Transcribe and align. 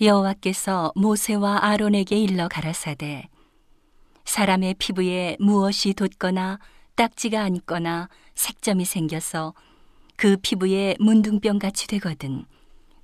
여호와께서 0.00 0.92
모세와 0.96 1.64
아론에게 1.64 2.16
일러 2.18 2.48
가라사대 2.48 3.28
사람의 4.24 4.74
피부에 4.78 5.36
무엇이 5.38 5.94
돋거나 5.94 6.58
딱지가 6.94 7.42
않거나 7.42 8.08
색점이 8.34 8.84
생겨서 8.84 9.54
그 10.16 10.36
피부에 10.40 10.96
문둥병 11.00 11.58
같이 11.58 11.86
되거든. 11.88 12.44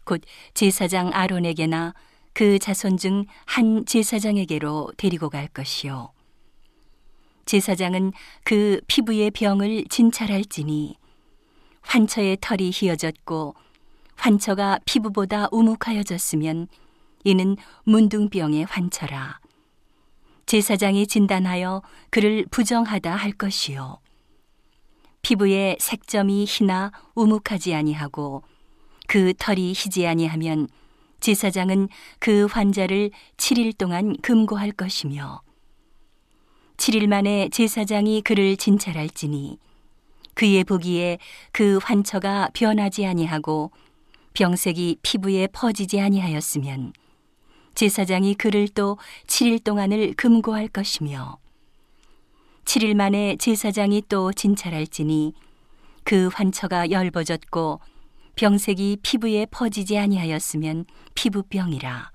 곧 0.05 0.23
제사장 0.55 1.11
아론에게나 1.13 1.95
그 2.33 2.59
자손 2.59 2.97
중 2.97 3.25
한 3.47 3.85
제사장에게로 3.85 4.93
데리고 4.97 5.29
갈 5.29 5.49
것이요. 5.49 6.13
제사장은 7.47 8.13
그 8.45 8.81
피부의 8.87 9.31
병을 9.31 9.87
진찰할지니 9.89 10.97
환처의 11.81 12.39
털이 12.41 12.71
휘어졌고 12.71 13.55
환처가 14.19 14.81
피부보다 14.85 15.49
우묵하여졌으면 15.53 16.69
이는 17.25 17.57
문둥병의 17.85 18.65
환처라. 18.65 19.41
제사장이 20.47 21.07
진단하여 21.07 21.83
그를 22.11 22.47
부정하다 22.51 23.15
할 23.15 23.33
것이요. 23.33 23.99
피부에 25.23 25.77
색점이 25.79 26.47
희나 26.49 26.93
우묵하지 27.15 27.75
아니하고 27.75 28.43
그 29.07 29.35
털이 29.39 29.71
희지 29.71 30.07
아니하면 30.07 30.69
제사장은 31.21 31.89
그 32.19 32.47
환자를 32.47 33.11
7일 33.37 33.77
동안 33.77 34.17
금고할 34.23 34.73
것이며 34.73 35.43
7일 36.77 37.09
만에 37.09 37.49
제사장이 37.51 38.23
그를 38.23 38.57
진찰할지니 38.57 39.59
그의 40.35 40.63
보기에 40.63 41.19
그 41.51 41.79
환처가 41.83 42.51
변하지 42.55 43.05
아니하고 43.05 43.73
병색이 44.39 44.99
피부에 45.03 45.49
퍼지지 45.49 46.01
아니하였으면 46.01 46.93
제사장이 47.75 48.37
그를 48.37 48.69
또 48.69 48.97
7일 49.27 49.65
동안을 49.65 50.15
금고할 50.15 50.69
것이며 50.69 51.39
7일 52.65 52.95
만에 52.95 53.35
제사장이 53.35 54.05
또 54.09 54.33
진찰할지니 54.33 55.35
그 56.05 56.29
환처가 56.33 56.91
엷어졌고 56.91 57.81
병색이 58.37 58.99
피부에 59.03 59.45
퍼지지 59.51 59.99
아니하였으면 59.99 60.85
피부병이라. 61.17 62.13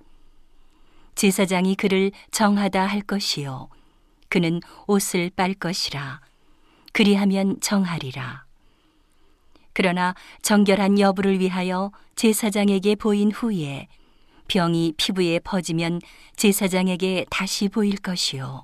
제사장이 1.16 1.76
그를 1.76 2.12
정하다 2.32 2.86
할 2.86 3.02
것이요. 3.02 3.68
그는 4.30 4.62
옷을 4.88 5.30
빨 5.36 5.54
것이라. 5.54 6.22
그리하면 6.94 7.60
정하리라 7.60 8.46
그러나 9.74 10.16
정결한 10.42 11.00
여부를 11.00 11.40
위하여 11.40 11.92
제사장에게 12.16 12.96
보인 12.96 13.32
후에 13.32 13.88
병이 14.48 14.94
피부에 14.98 15.40
퍼지면 15.40 16.00
제사장에게 16.36 17.26
다시 17.30 17.70
보일 17.70 17.98
것이요. 17.98 18.64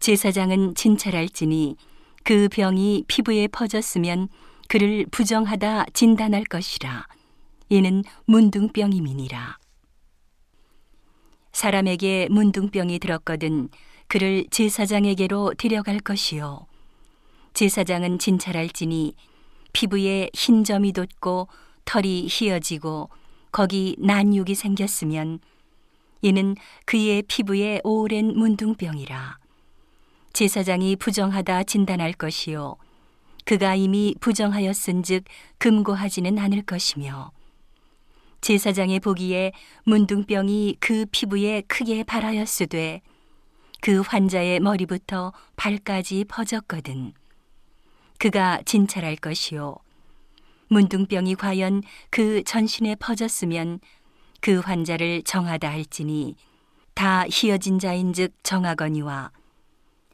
제사장은 0.00 0.74
진찰할지니 0.74 1.76
그 2.24 2.48
병이 2.50 3.04
피부에 3.08 3.48
퍼졌으면 3.48 4.28
그를 4.68 5.06
부정하다 5.10 5.86
진단할 5.94 6.44
것이라. 6.44 7.06
이는 7.70 8.02
문둥병임이니라. 8.26 9.58
사람에게 11.52 12.28
문둥병이 12.30 12.98
들었거든 12.98 13.68
그를 14.06 14.46
제사장에게로 14.50 15.54
데려갈 15.58 15.98
것이요. 15.98 16.66
제사장은 17.54 18.18
진찰할지니 18.18 19.14
피부에 19.78 20.28
흰 20.34 20.64
점이 20.64 20.92
돋고 20.92 21.46
털이 21.84 22.26
휘어지고 22.28 23.10
거기 23.52 23.94
난육이 24.00 24.56
생겼으면 24.56 25.38
이는 26.20 26.56
그의 26.84 27.22
피부에 27.22 27.80
오랜 27.84 28.36
문둥병이라 28.36 29.38
제사장이 30.32 30.96
부정하다 30.96 31.62
진단할 31.62 32.12
것이요. 32.12 32.74
그가 33.44 33.76
이미 33.76 34.16
부정하였은즉 34.18 35.22
금고하지는 35.58 36.40
않을 36.40 36.62
것이며 36.62 37.30
제사장의 38.40 38.98
보기에 38.98 39.52
문둥병이 39.84 40.78
그 40.80 41.06
피부에 41.12 41.62
크게 41.68 42.02
발하였으되 42.02 43.00
그 43.80 44.00
환자의 44.00 44.58
머리부터 44.58 45.32
발까지 45.54 46.24
퍼졌거든 46.24 47.12
그가 48.18 48.60
진찰할 48.64 49.16
것이요. 49.16 49.76
문둥병이 50.68 51.36
과연 51.36 51.82
그 52.10 52.42
전신에 52.44 52.94
퍼졌으면 52.96 53.80
그 54.40 54.58
환자를 54.58 55.22
정하다 55.22 55.70
할지니 55.70 56.36
다 56.94 57.24
희어진 57.30 57.78
자인즉 57.78 58.34
정하거니와 58.42 59.30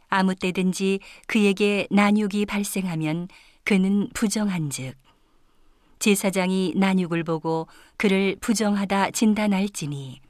아무 0.08 0.34
때든지 0.34 1.00
그에게 1.26 1.88
난육이 1.90 2.46
발생하면 2.46 3.28
그는 3.64 4.08
부정한즉 4.14 4.94
제사장이 5.98 6.74
난육을 6.76 7.24
보고 7.24 7.66
그를 7.96 8.36
부정하다 8.40 9.10
진단할지니 9.12 10.20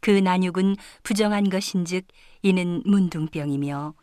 그 0.00 0.10
난육은 0.10 0.76
부정한 1.02 1.48
것인즉 1.48 2.06
이는 2.42 2.82
문둥병이며 2.84 3.94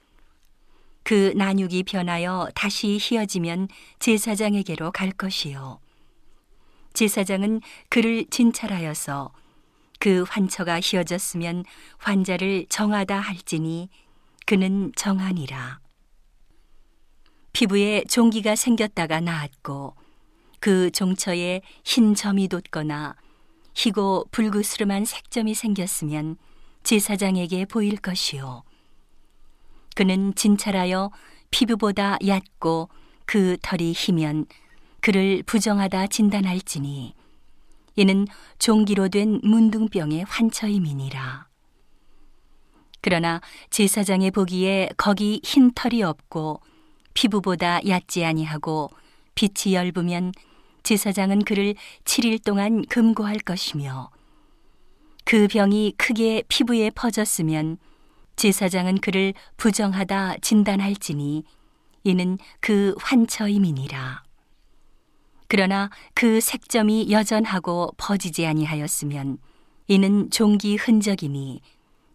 그 1.03 1.34
난육이 1.36 1.84
변하여 1.84 2.50
다시 2.56 2.97
휘어지면 3.02 3.68
제사장에게로 4.00 4.91
갈 4.91 5.12
것이요. 5.12 5.80
제사장은 6.94 7.62
그를 7.90 8.25
진찰하여서 8.30 9.31
그 10.00 10.24
환처가 10.28 10.80
휘어졌으면 10.80 11.66
환자를 11.97 12.66
정하다 12.69 13.19
할지니 13.19 13.90
그는 14.46 14.92
정하니라. 14.96 15.80
피부에 17.53 18.03
종기가 18.09 18.56
생겼다가 18.56 19.22
나았고 19.22 19.96
그 20.59 20.92
종처에 20.92 21.62
흰 21.84 22.16
점이 22.16 22.47
돋거나 22.47 23.16
희고 23.75 24.28
불그스름한 24.31 25.06
색점이 25.06 25.53
생겼으면 25.53 26.38
제사장에게 26.84 27.66
보일 27.66 27.97
것이요. 27.97 28.63
그는 29.96 30.34
진찰하여 30.36 31.12
피부보다 31.52 32.18
얕고 32.26 32.90
그 33.26 33.58
털이 33.62 33.94
희면 33.96 34.46
그를 35.02 35.44
부정하다 35.44 36.08
진단할지니 36.08 37.14
이는 37.96 38.28
종기로 38.58 39.09
된 39.09 39.40
문둥병의 39.44 40.26
환처임이니라. 40.28 41.48
그러나 43.02 43.42
제사장의 43.70 44.31
보기에 44.31 44.90
거기 44.98 45.42
흰 45.44 45.72
털이 45.74 46.02
없고 46.02 46.62
피부보다 47.14 47.86
얕지 47.86 48.25
아니하고 48.25 48.90
빛이 49.36 49.75
엷으면 49.75 50.31
제사장은 50.84 51.44
그를 51.44 51.75
7일 52.06 52.44
동안 52.44 52.84
금고할 52.86 53.40
것이며 53.40 54.10
그 55.25 55.48
병이 55.48 55.96
크게 55.98 56.44
피부에 56.48 56.90
퍼졌으면 56.92 57.78
제사장은 58.36 59.00
그를 59.00 59.34
부정하다 59.58 60.38
진단할지니 60.42 61.44
이는 62.04 62.38
그 62.60 62.96
환처임이니라. 63.00 64.24
그러나 65.48 65.90
그 66.14 66.42
색점이 66.42 67.12
여전하고 67.12 67.94
퍼지지 67.98 68.46
아니하였으면 68.46 69.38
이는 69.88 70.30
종기 70.32 70.76
흔적이니 70.76 71.62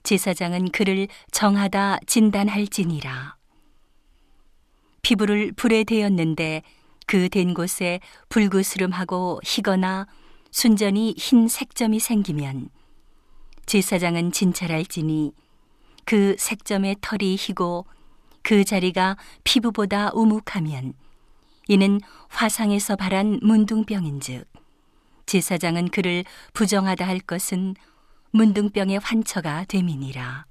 제사장은 0.02 0.70
그를 0.70 1.08
정하다 1.30 2.00
진단할지니라. 2.06 3.36
피부를 5.02 5.52
불에 5.52 5.84
대었는데 5.84 6.62
그 7.06 7.28
된 7.30 7.54
곳에 7.54 8.00
불구스름하고 8.28 9.40
희거나 9.42 10.06
순전히 10.50 11.14
흰 11.16 11.48
색점이 11.48 12.00
생기면 12.00 12.68
제사장은 13.64 14.32
진찰할지니 14.32 15.32
그 16.08 16.36
색점의 16.38 16.96
털이 17.02 17.36
희고 17.38 17.84
그 18.40 18.64
자리가 18.64 19.18
피부보다 19.44 20.10
우묵하면 20.14 20.94
이는 21.66 22.00
화상에서 22.30 22.96
발한 22.96 23.40
문둥병인즉 23.42 24.50
제사장은 25.26 25.90
그를 25.90 26.24
부정하다 26.54 27.06
할 27.06 27.20
것은 27.20 27.74
문둥병의 28.30 29.00
환처가 29.00 29.66
됨이니라. 29.68 30.46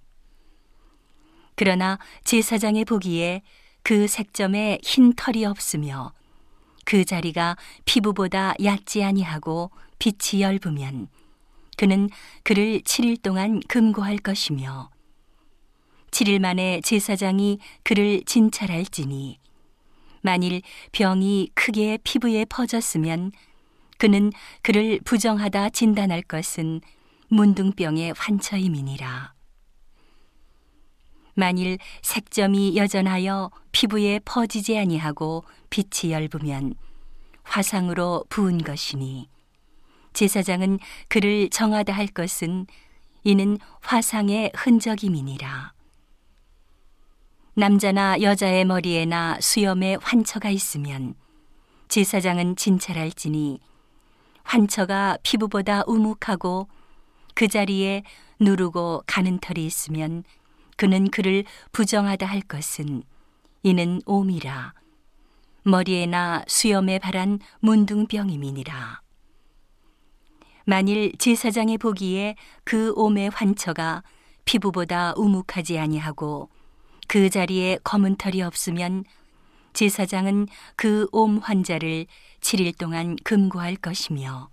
그러나 1.56 1.98
제사장의 2.24 2.86
보기에 2.86 3.42
그 3.82 4.06
색점에 4.06 4.78
흰 4.84 5.12
털이 5.16 5.44
없으며 5.44 6.14
그 6.86 7.04
자리가 7.04 7.58
피부보다 7.84 8.54
얕지 8.64 9.04
아니하고 9.04 9.72
빛이 9.98 10.44
엷으면 10.44 11.08
그는 11.78 12.12
그를 12.44 12.82
7일 12.82 13.24
동안 13.24 13.60
금고할 13.68 14.20
것이며 14.20 14.92
7일 16.12 16.40
만에 16.40 16.82
제사장이 16.82 17.60
그를 17.84 18.24
진찰할지니 18.26 19.40
만일 20.22 20.62
병이 20.92 21.52
크게 21.54 22.00
피부에 22.04 22.46
퍼졌으면 22.46 23.32
그는 23.98 24.32
그를 24.62 25.00
부정하다 25.04 25.70
진단할 25.70 26.22
것은 26.22 26.82
문둥병의 27.30 28.14
환처임이니라. 28.18 29.34
만일 31.34 31.78
색점이 32.02 32.78
여전하여 32.78 33.52
피부에 33.72 34.20
퍼지지 34.26 34.78
아니하고 34.78 35.44
빛이 35.70 36.12
엷으면 36.12 36.74
화상으로 37.44 38.26
부은 38.30 38.60
것이니 38.60 39.30
제사장은 40.14 40.80
그를 41.10 41.50
정하다 41.50 41.94
할 41.94 42.08
것은 42.08 42.66
이는 43.24 43.60
화상의 43.82 44.52
흔적임이니라. 44.56 45.77
남자나 47.60 48.22
여자의 48.22 48.66
머리에나 48.66 49.40
수염에 49.42 49.98
환처가 50.00 50.52
있으면 50.52 51.16
제사장은 51.88 52.56
진찰할지니 52.56 53.60
환처가 54.44 55.18
피부보다 55.24 55.82
우묵하고 55.88 56.68
그 57.34 57.48
자리에 57.48 58.04
누르고 58.40 59.02
가는 59.08 59.40
털이 59.40 59.66
있으면 59.66 60.24
그는 60.76 61.10
그를 61.10 61.46
부정하다 61.72 62.28
할 62.28 62.42
것은 62.42 63.02
이는 63.64 64.02
옴이라. 64.06 64.76
머리에나 65.64 66.44
수염에 66.48 67.00
바란 67.00 67.40
문둥병임이니라. 67.62 69.02
만일 70.66 71.12
제사장의 71.18 71.80
보기에 71.80 72.36
그 72.64 72.94
옴의 72.96 73.32
환처가 73.32 74.04
피부보다 74.46 75.16
우묵하지 75.18 75.80
아니하고 75.80 76.50
그 77.08 77.30
자리에 77.30 77.80
검은 77.84 78.18
털이 78.18 78.42
없으면 78.42 79.06
제사장은 79.74 80.48
그 80.76 81.08
옴 81.12 81.38
환자를 81.38 82.06
7일 82.42 82.78
동안 82.78 83.16
금고할 83.24 83.76
것이며 83.76 84.50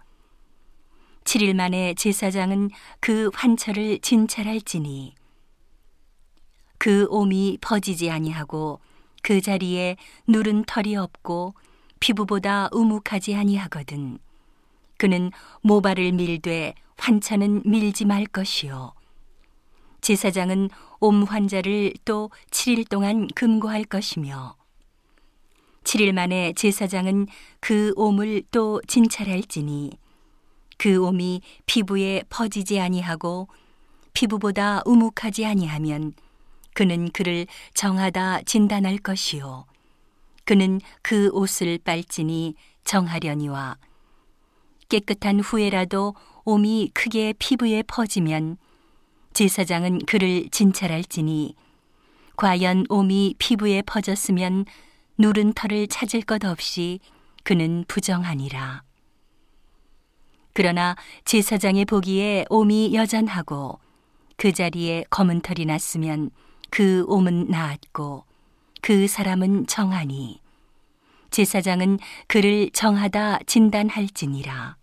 7일 1.24 1.54
만에 1.54 1.94
제사장은 1.94 2.70
그 3.00 3.30
환처를 3.34 3.98
진찰할지니 4.00 5.14
그 6.78 7.06
옴이 7.08 7.58
퍼지지 7.60 8.10
아니하고 8.10 8.80
그 9.22 9.40
자리에 9.40 9.96
누른 10.26 10.64
털이 10.66 10.96
없고 10.96 11.54
피부보다 11.98 12.68
우묵하지 12.72 13.34
아니하거든 13.34 14.18
그는 14.98 15.30
모발을 15.62 16.12
밀되 16.12 16.74
환처는 16.98 17.62
밀지 17.64 18.04
말 18.04 18.26
것이요 18.26 18.92
제사장은 20.04 20.68
옴 21.00 21.22
환자를 21.22 21.94
또 22.04 22.30
7일 22.50 22.86
동안 22.90 23.26
금고할 23.34 23.84
것이며 23.84 24.54
7일 25.82 26.12
만에 26.12 26.52
제사장은 26.52 27.26
그 27.58 27.94
옴을 27.96 28.42
또 28.50 28.82
진찰할지니 28.86 29.92
그 30.76 31.02
옴이 31.02 31.40
피부에 31.64 32.22
퍼지지 32.28 32.80
아니하고 32.80 33.48
피부보다 34.12 34.82
우묵하지 34.84 35.46
아니하면 35.46 36.12
그는 36.74 37.10
그를 37.10 37.46
정하다 37.72 38.42
진단할 38.42 38.98
것이요. 38.98 39.64
그는 40.44 40.82
그 41.00 41.30
옷을 41.32 41.78
빨지니 41.78 42.56
정하려니와 42.84 43.78
깨끗한 44.90 45.40
후에라도 45.40 46.14
옴이 46.44 46.90
크게 46.92 47.32
피부에 47.38 47.82
퍼지면 47.84 48.58
제사장은 49.34 50.06
그를 50.06 50.48
진찰할지니 50.50 51.56
과연 52.36 52.86
옴이 52.88 53.34
피부에 53.38 53.82
퍼졌으면 53.82 54.64
누른 55.18 55.52
털을 55.54 55.88
찾을 55.88 56.22
것 56.22 56.44
없이 56.44 57.00
그는 57.42 57.84
부정하니라. 57.88 58.82
그러나 60.52 60.96
제사장의 61.24 61.84
보기에 61.84 62.44
옴이 62.48 62.94
여전하고 62.94 63.80
그 64.36 64.52
자리에 64.52 65.04
검은 65.10 65.40
털이 65.40 65.66
났으면 65.66 66.30
그 66.70 67.04
옴은 67.08 67.48
나았고 67.48 68.24
그 68.82 69.08
사람은 69.08 69.66
정하니 69.66 70.40
제사장은 71.30 71.98
그를 72.28 72.70
정하다 72.70 73.40
진단할지니라. 73.46 74.76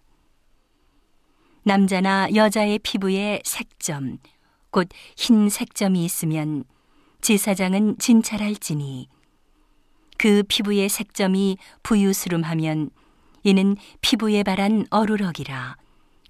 남자나 1.64 2.28
여자의 2.34 2.80
피부에 2.80 3.42
색점, 3.46 4.18
곧흰 4.72 5.50
색점이 5.50 6.04
있으면 6.06 6.64
제사장은 7.22 7.98
진찰할지니 8.00 9.08
그 10.18 10.44
피부의 10.48 10.90
색점이 10.90 11.58
부유스름하면 11.84 12.90
이는 13.44 13.76
피부에 14.02 14.44
바란 14.44 14.86
어루럭이라 14.90 15.78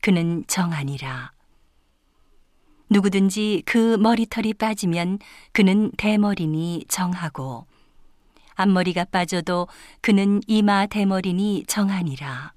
그는 0.02 0.44
정하니라. 0.48 1.32
누구든지 2.90 3.64
그 3.66 3.96
머리털이 3.98 4.56
빠지면 4.56 5.20
그는 5.54 5.92
대머리니 5.98 6.86
정하고 6.90 7.66
앞머리가 8.56 9.06
빠져도 9.06 9.68
그는 10.02 10.42
이마 10.48 10.88
대머리니 10.88 11.64
정하니라. 11.68 12.54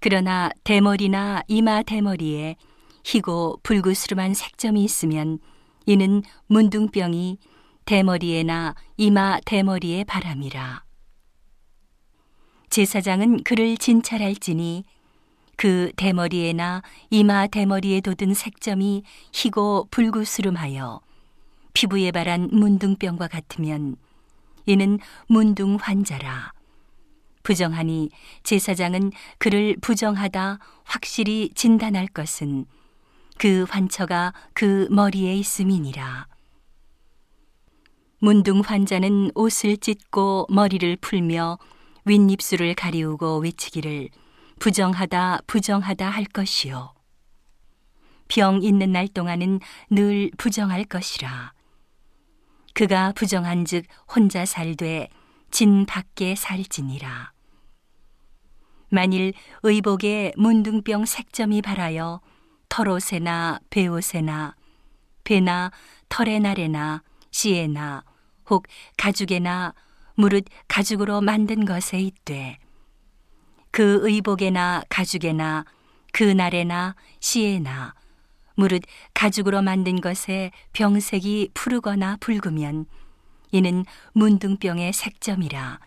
그러나 0.00 0.50
대머리나 0.64 1.42
이마 1.48 1.82
대머리에 1.82 2.56
희고 3.06 3.60
불구스름한 3.62 4.34
색점이 4.34 4.82
있으면 4.82 5.38
이는 5.86 6.24
문둥병이 6.48 7.38
대머리에나 7.84 8.74
이마 8.96 9.38
대머리에 9.44 10.02
바람이라. 10.02 10.84
제사장은 12.68 13.44
그를 13.44 13.76
진찰할지니 13.76 14.82
그 15.54 15.92
대머리에나 15.94 16.82
이마 17.10 17.46
대머리에 17.46 18.00
돋은 18.00 18.34
색점이 18.34 19.04
희고 19.32 19.86
불구스름하여 19.92 21.00
피부에 21.74 22.10
바란 22.10 22.48
문둥병과 22.50 23.28
같으면 23.28 23.94
이는 24.66 24.98
문둥 25.28 25.76
환자라. 25.76 26.52
부정하니 27.44 28.10
제사장은 28.42 29.12
그를 29.38 29.76
부정하다 29.80 30.58
확실히 30.82 31.50
진단할 31.54 32.08
것은 32.08 32.66
그 33.38 33.64
환처가 33.68 34.32
그 34.54 34.88
머리에 34.90 35.34
있음이니라. 35.34 36.26
문둥 38.18 38.60
환자는 38.60 39.32
옷을 39.34 39.76
찢고 39.76 40.46
머리를 40.48 40.96
풀며 40.96 41.58
윗입술을 42.06 42.74
가리우고 42.74 43.38
외치기를 43.38 44.08
부정하다 44.58 45.40
부정하다 45.46 46.08
할 46.08 46.24
것이요. 46.24 46.94
병 48.28 48.62
있는 48.62 48.92
날 48.92 49.06
동안은 49.06 49.60
늘 49.90 50.30
부정할 50.38 50.84
것이라. 50.84 51.52
그가 52.74 53.12
부정한즉 53.12 53.84
혼자 54.14 54.44
살되 54.44 55.08
진 55.50 55.86
밖에 55.86 56.34
살지니라. 56.34 57.32
만일 58.88 59.32
의복에 59.62 60.32
문둥병 60.36 61.04
색점이 61.04 61.62
발하여 61.62 62.20
털옷에나 62.68 63.60
배옷에나 63.70 64.54
배나 65.24 65.70
털의 66.08 66.40
날에나 66.40 67.02
씨에나 67.30 68.04
혹 68.48 68.66
가죽에나 68.96 69.74
무릇 70.14 70.44
가죽으로 70.68 71.20
만든 71.20 71.64
것에 71.64 71.98
있되 72.00 72.58
그 73.70 74.00
의복에나 74.02 74.82
가죽에나 74.88 75.64
그 76.12 76.22
날에나 76.22 76.94
씨에나 77.20 77.94
무릇 78.54 78.82
가죽으로 79.12 79.60
만든 79.62 80.00
것에 80.00 80.50
병색이 80.72 81.50
푸르거나 81.52 82.16
붉으면 82.20 82.86
이는 83.52 83.84
문둥병의 84.12 84.92
색점이라 84.92 85.78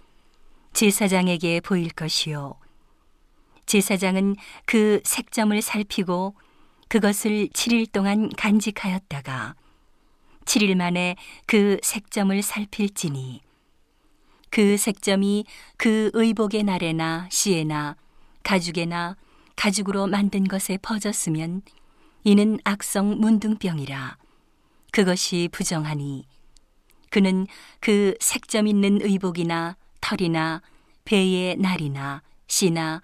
제사장에게 0.74 1.62
보일 1.62 1.90
것이요. 1.90 2.56
제사장은 3.66 4.36
그 4.66 5.02
색점을 5.04 5.60
살피고 5.62 6.36
그것을 6.90 7.48
7일 7.50 7.92
동안 7.92 8.30
간직하였다가 8.36 9.56
7일 10.46 10.76
만에 10.76 11.16
그 11.46 11.78
색점을 11.84 12.42
살필지니 12.42 13.42
그 14.50 14.78
색점이 14.78 15.46
그 15.78 16.10
의복의 16.14 16.64
날에나 16.64 17.28
시에나 17.32 17.96
가죽에나 18.44 19.16
가죽으로 19.56 20.08
만든 20.08 20.46
것에 20.46 20.78
퍼졌으면 20.82 21.62
이는 22.24 22.60
악성 22.64 23.20
문둥병이라. 23.20 24.18
그것이 24.92 25.50
부정하니 25.52 26.26
그는 27.12 27.46
그 27.80 28.16
색점 28.20 28.66
있는 28.68 29.00
의복이나 29.02 29.78
털이나 30.02 30.62
배의 31.06 31.58
날이나 31.58 32.24
씨나 32.48 33.02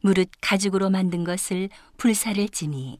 무릇 0.00 0.30
가죽으로 0.40 0.88
만든 0.88 1.24
것을 1.24 1.68
불사를 1.98 2.48
지니 2.48 2.98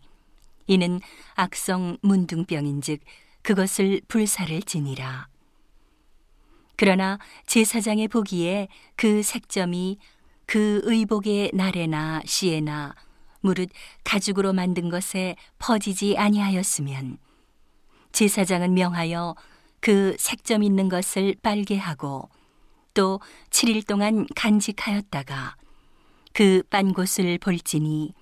이는 0.67 1.01
악성 1.35 1.97
문둥병인즉 2.03 3.01
그것을 3.43 4.01
불사를 4.09 4.61
지니라. 4.63 5.29
그러나 6.77 7.19
제사장의 7.47 8.09
보기에 8.09 8.69
그 8.97 9.23
색점이 9.23 9.99
그 10.47 10.81
의복의 10.85 11.53
날에나 11.55 12.23
시에나 12.25 12.95
무릇 13.41 13.71
가죽으로 14.05 14.53
만든 14.53 14.89
것에 14.89 15.37
퍼지지 15.59 16.17
아니하였으면 16.19 17.19
제사장은 18.13 18.75
명하여 18.75 19.37
그 19.81 20.17
색점 20.19 20.63
있는 20.63 20.89
것을 20.89 21.37
빨게 21.43 21.77
하고 21.79 22.29
또 22.95 23.21
7일 23.51 23.87
동안 23.87 24.27
간직하였다가 24.35 25.57
그 26.33 26.63
빤 26.69 26.93
곳을 26.93 27.39
볼지니 27.39 28.13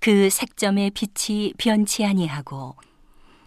그 0.00 0.30
색점의 0.30 0.92
빛이 0.92 1.54
변치 1.58 2.04
아니하고 2.04 2.76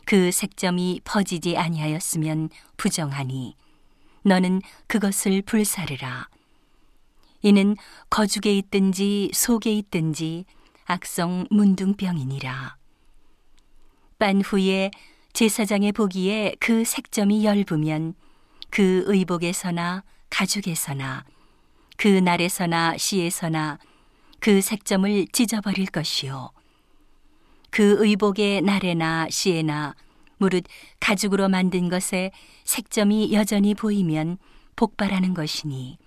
그 0.05 0.31
색점이 0.31 1.01
퍼지지 1.03 1.57
아니하였으면 1.57 2.49
부정하니 2.77 3.55
너는 4.23 4.61
그것을 4.87 5.41
불사르라. 5.41 6.27
이는 7.43 7.75
거죽에 8.09 8.53
있든지 8.57 9.31
속에 9.33 9.73
있든지 9.73 10.45
악성 10.85 11.45
문둥병이니라. 11.49 12.75
빤 14.19 14.41
후에 14.41 14.91
제사장의 15.33 15.93
보기에 15.93 16.55
그 16.59 16.83
색점이 16.83 17.45
엷으면 17.45 18.13
그 18.69 19.03
의복에서나 19.07 20.03
가죽에서나 20.29 21.25
그 21.97 22.07
날에서나 22.07 22.97
시에서나 22.97 23.79
그 24.41 24.59
색점을 24.59 25.27
찢어버릴 25.31 25.85
것이요. 25.85 26.51
그 27.69 27.95
의복의 27.99 28.61
날에나 28.63 29.27
시에나 29.29 29.95
무릇 30.37 30.65
가죽으로 30.99 31.47
만든 31.47 31.89
것에 31.89 32.31
색점이 32.65 33.33
여전히 33.33 33.75
보이면 33.75 34.39
복발하는 34.75 35.35
것이니 35.35 35.99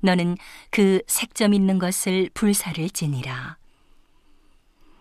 너는 0.00 0.38
그 0.70 1.02
색점 1.06 1.52
있는 1.52 1.78
것을 1.78 2.30
불사를 2.32 2.88
지니라. 2.88 3.58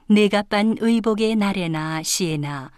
내가 0.08 0.44
빤 0.44 0.75
의복의 0.77 1.38
날에나 1.38 2.03
시에나 2.03 2.72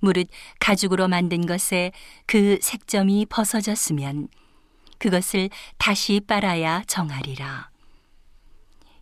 무릇 0.00 0.28
가죽으로 0.60 1.08
만든 1.08 1.44
것에 1.44 1.92
그 2.24 2.58
색점이 2.62 3.26
벗어졌으면 3.28 4.28
그것을 4.96 5.50
다시 5.76 6.20
빨아야 6.26 6.84
정하리라. 6.86 7.71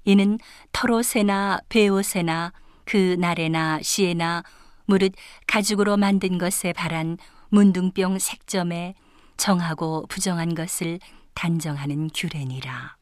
이는 0.05 0.39
털옷에나 0.73 1.61
베옷에나 1.69 2.53
그 2.85 3.17
날에나 3.19 3.81
시에나 3.83 4.43
무릇 4.87 5.13
가죽으로 5.47 5.97
만든 5.97 6.39
것에 6.39 6.73
바란 6.73 7.19
문둥병 7.51 8.19
색점에 8.19 8.95
정하고 9.37 10.07
부정한 10.09 10.55
것을 10.55 10.99
단정하는 11.35 12.11
규례니라. 12.13 13.00